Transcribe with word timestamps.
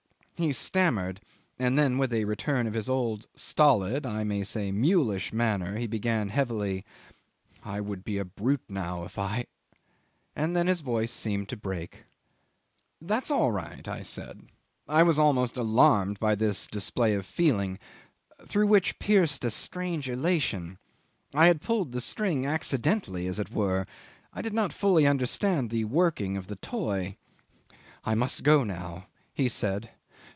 ."he 0.41 0.51
stammered, 0.51 1.21
and 1.59 1.77
then 1.77 1.99
with 1.99 2.11
a 2.11 2.25
return 2.25 2.65
of 2.65 2.73
his 2.73 2.89
old 2.89 3.27
stolid, 3.35 4.07
I 4.07 4.23
may 4.23 4.43
say 4.43 4.71
mulish, 4.71 5.31
manner 5.31 5.77
he 5.77 5.85
began 5.85 6.29
heavily, 6.29 6.83
"I 7.63 7.79
would 7.79 8.03
be 8.03 8.17
a 8.17 8.25
brute 8.25 8.67
now 8.67 9.03
if 9.03 9.19
I..." 9.19 9.45
and 10.35 10.55
then 10.55 10.65
his 10.65 10.81
voice 10.81 11.11
seemed 11.11 11.47
to 11.49 11.55
break. 11.57 12.05
"That's 12.99 13.29
all 13.29 13.51
right," 13.51 13.87
I 13.87 14.01
said. 14.01 14.41
I 14.89 15.03
was 15.03 15.19
almost 15.19 15.57
alarmed 15.57 16.19
by 16.19 16.33
this 16.33 16.65
display 16.65 17.13
of 17.13 17.23
feeling, 17.23 17.77
through 18.47 18.65
which 18.65 18.97
pierced 18.97 19.45
a 19.45 19.51
strange 19.51 20.09
elation. 20.09 20.79
I 21.35 21.45
had 21.45 21.61
pulled 21.61 21.91
the 21.91 22.01
string 22.01 22.47
accidentally, 22.47 23.27
as 23.27 23.37
it 23.37 23.51
were; 23.53 23.85
I 24.33 24.41
did 24.41 24.55
not 24.55 24.73
fully 24.73 25.05
understand 25.05 25.69
the 25.69 25.83
working 25.85 26.35
of 26.35 26.47
the 26.47 26.55
toy. 26.55 27.15
"I 28.03 28.15
must 28.15 28.41
go 28.41 28.63
now," 28.63 29.05
he 29.35 29.47
said. 29.47 29.91